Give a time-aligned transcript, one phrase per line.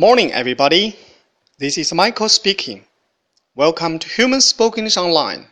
[0.00, 0.94] Morning, everybody.
[1.58, 2.84] This is Michael speaking.
[3.56, 5.46] Welcome to Human spokenness Online.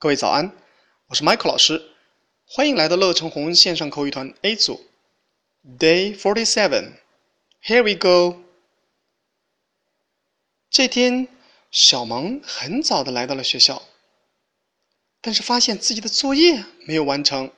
[0.00, 0.50] 各位早安，
[1.06, 1.80] 我是 Michael 老师，
[2.48, 4.84] 欢迎来到乐成红线上口语团 A 组。
[5.78, 6.94] Day forty-seven.
[7.64, 8.40] Here we go.
[10.68, 11.28] 这天，
[11.70, 13.84] 小萌很早的来到了学校，
[15.20, 17.52] 但是发现自己的作业没有完成。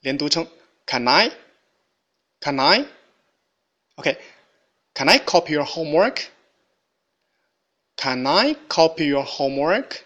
[0.00, 0.46] 连读成
[0.86, 2.86] can I，can I。
[3.96, 4.18] Okay,
[4.94, 6.28] can I copy your homework?
[7.96, 10.02] Can I copy your homework?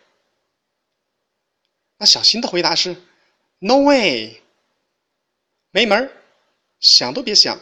[1.98, 2.96] 那小新的回答是
[3.58, 4.40] No way，
[5.70, 6.10] 没门儿，
[6.78, 7.60] 想都别想。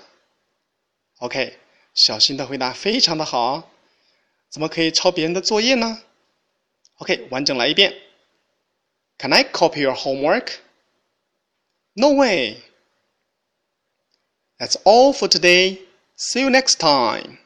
[1.18, 1.58] OK，
[1.94, 3.70] 小新的回答非常的好，
[4.48, 6.02] 怎么可以抄别人的作业呢？
[6.98, 8.00] OK，完整来一遍。
[9.18, 10.58] Can I copy your homework?
[11.94, 12.62] No way.
[14.58, 15.80] That's all for today.
[16.15, 17.39] See you next time.